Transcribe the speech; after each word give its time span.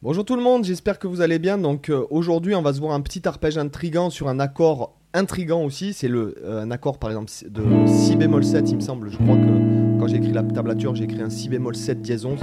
Bonjour 0.00 0.24
tout 0.24 0.36
le 0.36 0.42
monde, 0.42 0.62
j'espère 0.62 1.00
que 1.00 1.08
vous 1.08 1.22
allez 1.22 1.40
bien. 1.40 1.58
Donc 1.58 1.88
euh, 1.88 2.06
aujourd'hui, 2.10 2.54
on 2.54 2.62
va 2.62 2.72
se 2.72 2.78
voir 2.78 2.94
un 2.94 3.00
petit 3.00 3.26
arpège 3.26 3.58
intrigant 3.58 4.10
sur 4.10 4.28
un 4.28 4.38
accord 4.38 4.94
intrigant 5.12 5.64
aussi. 5.64 5.92
C'est 5.92 6.08
euh, 6.08 6.62
un 6.62 6.70
accord 6.70 7.00
par 7.00 7.10
exemple 7.10 7.32
de 7.48 7.64
si 7.88 8.14
bémol 8.14 8.44
7, 8.44 8.70
il 8.70 8.76
me 8.76 8.80
semble. 8.80 9.10
Je 9.10 9.16
crois 9.16 9.34
que 9.34 9.98
quand 9.98 10.06
j'ai 10.06 10.18
écrit 10.18 10.30
la 10.30 10.44
tablature, 10.44 10.94
j'ai 10.94 11.02
écrit 11.02 11.20
un 11.20 11.30
si 11.30 11.48
bémol 11.48 11.74
7 11.74 12.00
dièse 12.00 12.26
11 12.26 12.38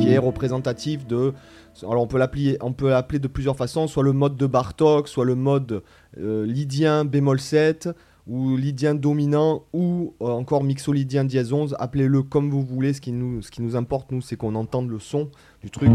qui 0.00 0.12
est 0.12 0.18
représentatif 0.18 1.06
de 1.06 1.32
alors 1.82 2.02
on 2.02 2.08
peut 2.08 2.18
l'appeler 2.18 2.56
on 2.60 2.72
peut 2.72 2.88
l'appeler 2.88 3.20
de 3.20 3.28
plusieurs 3.28 3.56
façons, 3.56 3.86
soit 3.86 4.02
le 4.02 4.12
mode 4.12 4.36
de 4.36 4.46
Bartok, 4.48 5.06
soit 5.06 5.26
le 5.26 5.36
mode 5.36 5.84
euh, 6.18 6.44
lydien 6.44 7.04
bémol 7.04 7.38
7 7.38 7.90
ou 8.28 8.56
lydien 8.56 8.94
dominant 8.94 9.64
ou 9.72 10.14
euh, 10.20 10.26
encore 10.26 10.62
mixolydien 10.62 11.24
dièse 11.24 11.52
11, 11.52 11.76
appelez-le 11.78 12.22
comme 12.22 12.50
vous 12.50 12.62
voulez, 12.62 12.92
ce 12.92 13.00
qui 13.00 13.12
nous, 13.12 13.40
ce 13.40 13.50
qui 13.50 13.62
nous 13.62 13.74
importe 13.74 14.12
nous 14.12 14.20
c'est 14.20 14.36
qu'on 14.36 14.54
entende 14.54 14.90
le 14.90 14.98
son 14.98 15.30
du 15.62 15.70
truc. 15.70 15.90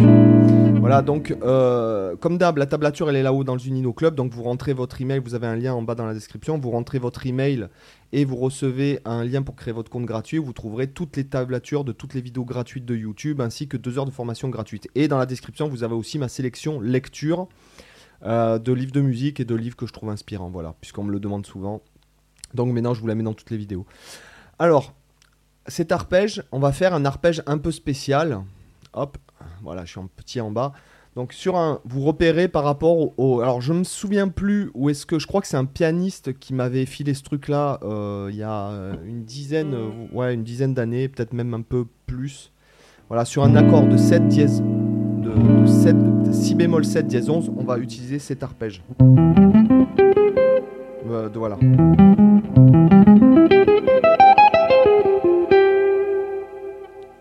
Voilà 0.80 1.02
donc 1.02 1.36
euh, 1.44 2.16
comme 2.16 2.38
d'hab 2.38 2.58
la 2.58 2.66
tablature 2.66 3.10
elle 3.10 3.16
est 3.16 3.24
là-haut 3.24 3.44
dans 3.44 3.56
le 3.56 3.62
Unino 3.62 3.94
Club, 3.94 4.16
donc 4.16 4.32
vous 4.34 4.44
rentrez 4.44 4.74
votre 4.74 5.00
email, 5.00 5.20
vous 5.24 5.36
avez 5.36 5.48
un 5.48 5.56
lien 5.56 5.74
en 5.74 5.84
bas 5.84 5.96
dans 5.96 6.06
la 6.06 6.14
description, 6.14 6.58
vous 6.58 6.72
rentrez 6.72 6.98
votre 6.98 7.26
email 7.28 7.68
et 8.12 8.26
vous 8.26 8.36
recevez 8.36 9.00
un 9.06 9.24
lien 9.24 9.44
pour 9.44 9.56
créer 9.56 9.74
votre 9.74 9.92
compte 9.92 10.06
gratuit, 10.06 10.40
vous 10.40 10.54
trouverez 10.54 10.88
toutes 10.88 11.16
les 11.16 11.26
tablatures 11.26 11.84
de 11.84 11.92
toutes 11.92 12.16
les 12.16 12.22
vidéos 12.22 12.46
gratuites 12.46 12.86
de 12.86 12.96
YouTube 12.96 13.42
ainsi 13.42 13.68
que 13.68 13.78
deux 13.78 13.98
heures 14.00 14.06
de 14.06 14.12
formation 14.12 14.50
gratuite. 14.50 14.88
Et 14.96 15.08
dans 15.08 15.18
la 15.20 15.28
description 15.28 15.68
vous 15.68 15.84
avez 15.84 15.96
aussi 15.96 16.18
ma 16.18 16.28
sélection 16.28 16.82
lecture. 16.82 17.48
euh, 18.26 18.58
de 18.58 18.72
livres 18.72 18.92
de 18.92 19.02
musique 19.02 19.40
et 19.40 19.46
de 19.46 19.56
livres 19.56 19.76
que 19.76 19.86
je 19.86 19.94
trouve 19.94 20.10
inspirants, 20.10 20.50
voilà, 20.50 20.76
puisqu'on 20.80 21.04
me 21.04 21.12
le 21.12 21.20
demande 21.20 21.46
souvent. 21.46 21.82
Donc 22.54 22.74
maintenant, 22.74 22.94
je 22.94 23.02
vous 23.02 23.08
la 23.08 23.16
mets 23.16 23.24
dans 23.24 23.34
toutes 23.34 23.52
les 23.52 23.58
vidéos. 23.58 23.86
Alors, 24.60 24.94
cet 25.68 25.92
arpège, 25.92 26.44
on 26.52 26.60
va 26.60 26.72
faire 26.72 26.94
un 26.94 27.06
arpège 27.06 27.42
un 27.46 27.58
peu 27.58 27.72
spécial. 27.72 28.42
Hop, 28.94 29.18
voilà, 29.62 29.86
je 29.86 29.92
suis 29.92 30.00
en 30.00 30.08
petit 30.08 30.42
en 30.42 30.52
bas. 30.52 30.74
Donc 31.16 31.32
sur 31.32 31.58
un, 31.58 31.80
vous 31.86 32.02
repérez 32.02 32.48
par 32.48 32.64
rapport 32.64 33.20
au, 33.20 33.42
alors 33.42 33.62
je 33.62 33.72
me 33.72 33.84
souviens 33.84 34.30
plus 34.30 34.72
où 34.74 34.90
est-ce 34.90 35.06
que 35.06 35.20
je 35.20 35.28
crois 35.28 35.42
que 35.42 35.48
c'est 35.48 35.58
un 35.58 35.66
pianiste 35.66 36.38
qui 36.40 36.56
m'avait 36.56 36.88
filé 36.88 37.14
ce 37.14 37.22
truc-là 37.22 37.80
euh, 37.84 38.30
il 38.32 38.38
y 38.38 38.44
a 38.44 38.70
euh, 38.70 38.96
une 39.06 39.24
dizaine, 39.24 39.76
euh, 39.76 39.90
ouais 40.12 40.34
une 40.34 40.44
dizaine 40.44 40.74
d'années, 40.74 41.08
peut-être 41.08 41.34
même 41.34 41.54
un 41.54 41.62
peu 41.62 41.86
plus. 42.08 42.52
Voilà, 43.10 43.26
sur 43.26 43.44
un 43.44 43.56
accord 43.56 43.86
de 43.86 43.98
7 43.98 44.28
dièse, 44.28 44.62
de, 44.62 45.62
de 45.62 45.68
7, 45.68 46.24
de 46.24 46.32
si 46.32 46.56
bémol 46.56 46.84
7 46.84 47.06
dièse 47.06 47.30
11, 47.30 47.52
on 47.58 47.64
va 47.64 47.78
utiliser 47.78 48.18
cet 48.18 48.42
arpège. 48.42 48.82
Euh. 51.24 51.30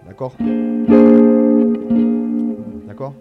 D'accord? 0.08 0.32
D'accord? 2.88 3.14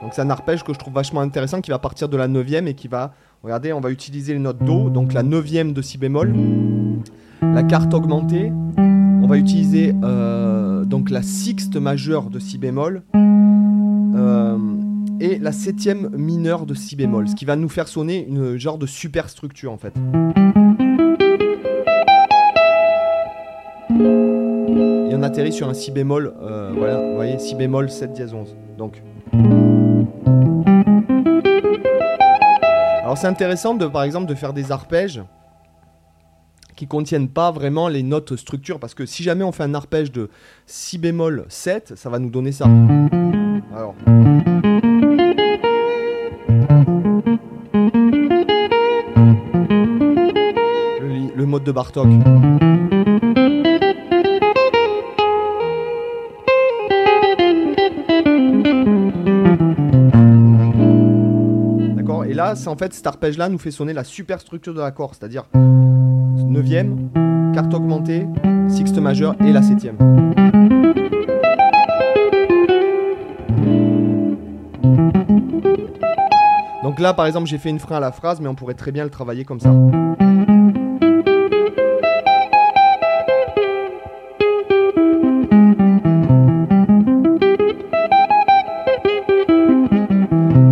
Donc 0.00 0.12
c'est 0.12 0.22
un 0.22 0.30
arpège 0.30 0.62
que 0.64 0.72
je 0.72 0.78
trouve 0.78 0.94
vachement 0.94 1.20
intéressant 1.20 1.60
qui 1.60 1.70
va 1.70 1.78
partir 1.78 2.08
de 2.08 2.16
la 2.16 2.28
9ème 2.28 2.66
et 2.66 2.74
qui 2.74 2.88
va, 2.88 3.12
regardez, 3.42 3.74
on 3.74 3.80
va 3.80 3.90
utiliser 3.90 4.32
les 4.32 4.38
notes 4.38 4.64
Do, 4.64 4.88
donc 4.88 5.12
la 5.12 5.22
9ème 5.22 5.74
de 5.74 5.82
si 5.82 5.98
bémol, 5.98 6.34
la 7.42 7.62
carte 7.62 7.92
augmentée, 7.92 8.50
on 8.78 9.26
va 9.26 9.36
utiliser 9.36 9.94
euh, 10.02 10.84
donc 10.84 11.10
la 11.10 11.22
sixte 11.22 11.76
majeure 11.76 12.30
de 12.30 12.38
si 12.38 12.56
bémol 12.58 13.02
euh, 14.22 14.56
et 15.20 15.38
la 15.38 15.52
septième 15.52 16.10
mineure 16.16 16.66
de 16.66 16.74
si 16.74 16.96
bémol, 16.96 17.28
ce 17.28 17.34
qui 17.34 17.44
va 17.44 17.56
nous 17.56 17.68
faire 17.68 17.88
sonner 17.88 18.26
une 18.26 18.56
genre 18.56 18.78
de 18.78 18.86
superstructure 18.86 19.72
en 19.72 19.78
fait. 19.78 19.94
Et 25.10 25.14
on 25.14 25.22
atterrit 25.22 25.52
sur 25.52 25.68
un 25.68 25.74
si 25.74 25.90
bémol, 25.90 26.34
euh, 26.40 26.72
voilà, 26.76 27.00
vous 27.00 27.14
voyez, 27.14 27.38
si 27.38 27.54
bémol 27.54 27.90
7 27.90 28.12
dièse 28.12 28.32
11. 28.34 28.56
Donc. 28.78 29.02
Alors 33.02 33.18
c'est 33.18 33.26
intéressant 33.26 33.74
de, 33.74 33.86
par 33.86 34.04
exemple, 34.04 34.26
de 34.26 34.34
faire 34.34 34.52
des 34.52 34.72
arpèges 34.72 35.22
qui 36.76 36.86
contiennent 36.86 37.28
pas 37.28 37.50
vraiment 37.50 37.88
les 37.88 38.02
notes 38.02 38.36
structure 38.36 38.80
parce 38.80 38.94
que 38.94 39.06
si 39.06 39.22
jamais 39.22 39.44
on 39.44 39.52
fait 39.52 39.64
un 39.64 39.74
arpège 39.74 40.10
de 40.10 40.30
si 40.66 40.98
bémol 40.98 41.44
7, 41.48 41.94
ça 41.96 42.08
va 42.08 42.18
nous 42.18 42.30
donner 42.30 42.52
ça. 42.52 42.66
Alors. 43.74 43.94
Le, 51.34 51.46
mode 51.46 51.64
de 51.64 51.72
Bartok. 51.72 52.08
D'accord 61.96 62.24
Et 62.24 62.34
là, 62.34 62.54
c'est 62.54 62.68
en 62.68 62.76
fait 62.76 62.92
cet 62.92 63.06
arpège-là 63.06 63.48
nous 63.48 63.58
fait 63.58 63.70
sonner 63.70 63.92
la 63.92 64.04
superstructure 64.04 64.74
de 64.74 64.80
l'accord, 64.80 65.14
c'est-à-dire 65.14 65.44
9ème, 65.54 67.52
carte 67.54 67.72
augmentée, 67.74 68.26
sixte 68.68 68.98
majeure 68.98 69.34
et 69.40 69.52
la 69.52 69.62
septième. 69.62 70.31
Donc 76.82 76.98
là, 76.98 77.14
par 77.14 77.26
exemple, 77.26 77.46
j'ai 77.46 77.58
fait 77.58 77.70
une 77.70 77.78
frein 77.78 77.96
à 77.96 78.00
la 78.00 78.10
phrase, 78.10 78.40
mais 78.40 78.48
on 78.48 78.56
pourrait 78.56 78.74
très 78.74 78.90
bien 78.90 79.04
le 79.04 79.10
travailler 79.10 79.44
comme 79.44 79.60
ça. 79.60 79.72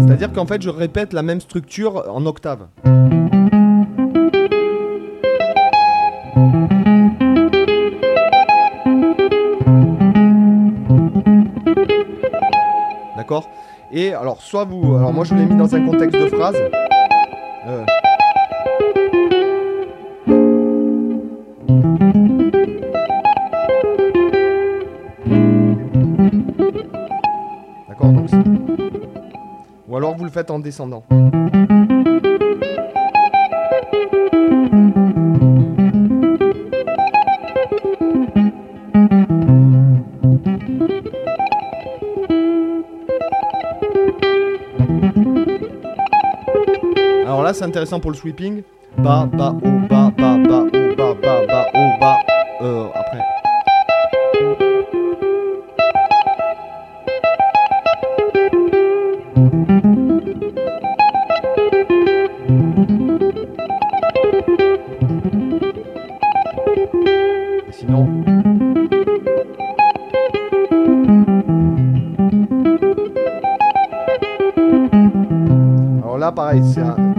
C'est-à-dire 0.00 0.32
qu'en 0.32 0.46
fait, 0.46 0.60
je 0.60 0.68
répète 0.68 1.12
la 1.12 1.22
même 1.22 1.40
structure 1.40 2.04
en 2.12 2.26
octave. 2.26 2.66
D'accord? 13.20 13.50
Et 13.92 14.14
alors, 14.14 14.40
soit 14.40 14.64
vous. 14.64 14.96
Alors, 14.96 15.12
moi, 15.12 15.26
je 15.26 15.34
l'ai 15.34 15.44
mis 15.44 15.54
dans 15.54 15.74
un 15.74 15.84
contexte 15.84 16.18
de 16.18 16.26
phrase. 16.28 16.56
Euh. 17.66 17.84
D'accord 27.90 28.14
Ou 29.86 29.96
alors 29.98 30.16
vous 30.16 30.24
le 30.24 30.30
faites 30.30 30.50
en 30.50 30.58
descendant. 30.58 31.04
C'est 47.52 47.64
intéressant 47.64 48.00
pour 48.00 48.10
le 48.10 48.16
sweeping. 48.16 48.62
Ba, 48.98 49.28
ba, 49.32 49.54
oh, 49.64 49.68
ba, 49.88 50.12
ba, 50.16 50.36
ba, 50.36 50.64
oh, 50.72 51.14
ba, 51.22 51.46
ba, 51.46 51.66
oh, 51.74 51.90
ba. 52.00 52.16
Euh, 52.62 52.86
après. 52.94 53.18
Là, 76.18 76.30
pareil, 76.32 76.62
c'est. 76.62 77.09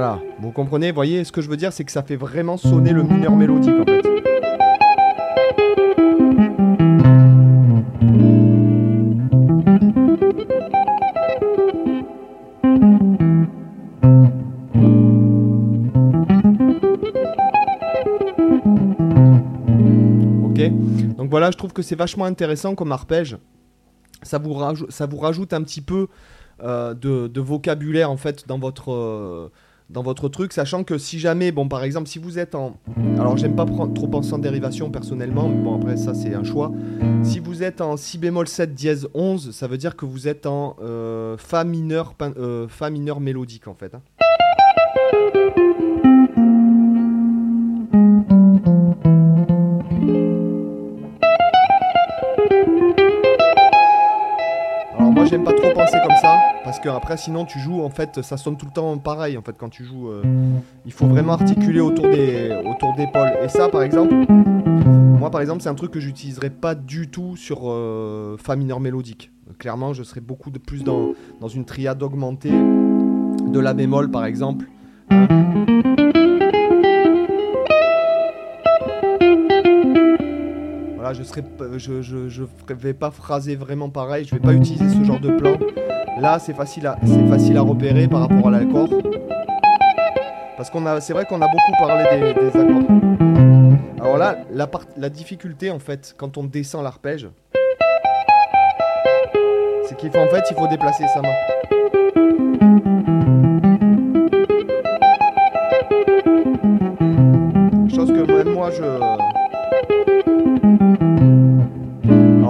Voilà, 0.00 0.20
vous 0.38 0.52
comprenez, 0.52 0.92
voyez, 0.92 1.24
ce 1.24 1.32
que 1.32 1.40
je 1.40 1.50
veux 1.50 1.56
dire, 1.56 1.72
c'est 1.72 1.82
que 1.82 1.90
ça 1.90 2.04
fait 2.04 2.14
vraiment 2.14 2.56
sonner 2.56 2.92
le 2.92 3.02
mineur 3.02 3.34
mélodique 3.34 3.74
en 3.80 3.84
fait. 3.84 4.06
Ok, 20.44 21.16
donc 21.16 21.28
voilà, 21.28 21.50
je 21.50 21.56
trouve 21.56 21.72
que 21.72 21.82
c'est 21.82 21.96
vachement 21.96 22.24
intéressant 22.24 22.76
comme 22.76 22.92
arpège. 22.92 23.36
Ça 24.22 24.38
vous, 24.38 24.56
ça 24.90 25.06
vous 25.06 25.18
rajoute 25.18 25.52
un 25.52 25.64
petit 25.64 25.80
peu 25.80 26.06
euh, 26.62 26.94
de, 26.94 27.40
vocabulaire 27.40 28.12
en 28.12 28.16
fait 28.16 28.46
dans 28.46 28.60
votre 28.60 28.92
euh, 28.92 29.50
dans 29.90 30.02
votre 30.02 30.28
truc, 30.28 30.52
sachant 30.52 30.84
que 30.84 30.98
si 30.98 31.18
jamais, 31.18 31.52
bon 31.52 31.68
par 31.68 31.82
exemple, 31.82 32.08
si 32.08 32.18
vous 32.18 32.38
êtes 32.38 32.54
en... 32.54 32.76
Alors 33.18 33.36
j'aime 33.36 33.56
pas 33.56 33.64
trop 33.64 34.06
penser 34.06 34.32
en 34.34 34.38
dérivation 34.38 34.90
personnellement, 34.90 35.48
mais 35.48 35.62
bon 35.62 35.76
après 35.76 35.96
ça 35.96 36.14
c'est 36.14 36.34
un 36.34 36.44
choix. 36.44 36.72
Si 37.22 37.38
vous 37.38 37.62
êtes 37.62 37.80
en 37.80 37.96
si 37.96 38.18
bémol 38.18 38.48
7 38.48 38.74
dièse 38.74 39.08
11, 39.14 39.52
ça 39.52 39.66
veut 39.66 39.78
dire 39.78 39.96
que 39.96 40.04
vous 40.04 40.28
êtes 40.28 40.46
en 40.46 40.76
euh, 40.82 41.36
fa, 41.38 41.64
mineur, 41.64 42.14
fa 42.68 42.90
mineur 42.90 43.20
mélodique 43.20 43.68
en 43.68 43.74
fait. 43.74 43.94
Hein. 43.94 44.02
J'aime 55.28 55.44
pas 55.44 55.52
trop 55.52 55.72
penser 55.72 55.98
comme 56.02 56.16
ça 56.22 56.38
parce 56.64 56.80
que 56.80 56.88
après 56.88 57.16
sinon 57.16 57.44
tu 57.44 57.58
joues 57.58 57.82
en 57.82 57.90
fait 57.90 58.22
ça 58.22 58.36
sonne 58.36 58.56
tout 58.56 58.66
le 58.66 58.72
temps 58.72 58.96
pareil 58.98 59.36
en 59.36 59.42
fait 59.42 59.54
quand 59.58 59.68
tu 59.68 59.84
joues 59.84 60.08
euh, 60.08 60.22
il 60.86 60.92
faut 60.92 61.06
vraiment 61.06 61.34
articuler 61.34 61.80
autour 61.80 62.08
des 62.08 62.50
autour 62.64 62.94
d'épaule 62.96 63.32
et 63.42 63.48
ça 63.48 63.68
par 63.68 63.82
exemple 63.82 64.14
moi 65.18 65.30
par 65.30 65.40
exemple 65.40 65.62
c'est 65.62 65.68
un 65.68 65.74
truc 65.74 65.90
que 65.90 66.00
j'utiliserais 66.00 66.50
pas 66.50 66.74
du 66.74 67.08
tout 67.08 67.36
sur 67.36 67.62
euh, 67.64 68.36
fa 68.38 68.56
mineur 68.56 68.80
mélodique. 68.80 69.30
Clairement 69.58 69.92
je 69.92 70.02
serais 70.02 70.20
beaucoup 70.20 70.50
de 70.50 70.58
plus 70.58 70.84
dans, 70.84 71.12
dans 71.40 71.48
une 71.48 71.64
triade 71.64 72.02
augmentée 72.02 72.50
de 72.52 73.60
la 73.60 73.74
bémol 73.74 74.10
par 74.10 74.24
exemple 74.24 74.66
je 81.12 81.22
serai, 81.22 81.42
je, 81.76 82.02
je, 82.02 82.42
vais 82.74 82.94
pas 82.94 83.10
phraser 83.10 83.56
vraiment 83.56 83.88
pareil, 83.88 84.24
je 84.24 84.34
vais 84.34 84.40
pas 84.40 84.52
utiliser 84.52 84.88
ce 84.88 85.04
genre 85.04 85.20
de 85.20 85.30
plan. 85.30 85.56
Là, 86.20 86.38
c'est 86.38 86.54
facile 86.54 86.86
à, 86.86 86.96
facile 87.28 87.56
à 87.56 87.62
repérer 87.62 88.08
par 88.08 88.20
rapport 88.20 88.48
à 88.48 88.50
l'accord. 88.50 88.88
Parce 90.56 90.70
qu'on 90.70 90.84
a, 90.86 91.00
c'est 91.00 91.12
vrai 91.12 91.24
qu'on 91.24 91.40
a 91.40 91.46
beaucoup 91.46 91.72
parlé 91.78 92.04
des, 92.04 92.48
accords. 92.48 92.90
Alors 94.00 94.18
là, 94.18 94.38
la, 94.52 94.68
la 94.96 95.08
difficulté 95.08 95.70
en 95.70 95.78
fait, 95.78 96.14
quand 96.16 96.36
on 96.36 96.44
descend 96.44 96.82
l'arpège, 96.82 97.28
c'est 99.86 99.96
qu'il 99.96 100.10
faut 100.10 100.18
en 100.18 100.28
fait, 100.28 100.44
il 100.50 100.56
faut 100.56 100.66
déplacer 100.66 101.04
sa 101.14 101.22
main. 101.22 101.28
Chose 107.94 108.12
que 108.12 108.26
même 108.26 108.54
moi 108.54 108.70
je 108.70 109.17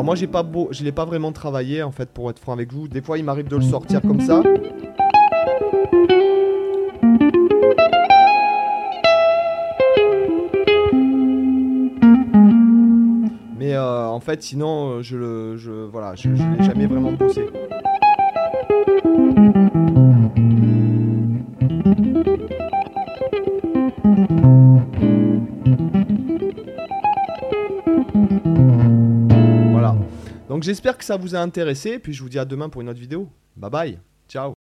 moi 0.08 0.14
j'ai 0.14 0.26
pas 0.26 0.42
beau, 0.42 0.68
je 0.70 0.84
l'ai 0.84 0.90
pas 0.90 1.04
vraiment 1.04 1.32
travaillé 1.32 1.82
en 1.82 1.90
fait 1.90 2.08
pour 2.08 2.30
être 2.30 2.38
franc 2.38 2.54
avec 2.54 2.72
vous. 2.72 2.88
Des 2.88 3.02
fois 3.02 3.18
il 3.18 3.24
m'arrive 3.24 3.46
de 3.46 3.56
le 3.56 3.60
sortir 3.62 4.00
comme 4.00 4.22
ça. 4.22 4.42
Mais 13.58 13.74
euh, 13.74 14.08
en 14.08 14.20
fait 14.20 14.42
sinon 14.42 14.92
euh, 14.92 15.02
je 15.02 15.18
le 15.18 15.58
je 15.58 15.72
voilà, 15.72 16.14
je, 16.14 16.30
l'ai 16.30 16.64
jamais 16.64 16.86
vraiment 16.86 17.12
bossé. 17.12 17.44
Donc 30.58 30.64
j'espère 30.64 30.98
que 30.98 31.04
ça 31.04 31.16
vous 31.16 31.36
a 31.36 31.38
intéressé, 31.38 32.00
puis 32.00 32.12
je 32.12 32.20
vous 32.20 32.28
dis 32.28 32.36
à 32.36 32.44
demain 32.44 32.68
pour 32.68 32.80
une 32.80 32.88
autre 32.88 32.98
vidéo. 32.98 33.28
Bye 33.56 33.70
bye, 33.70 33.98
ciao 34.28 34.57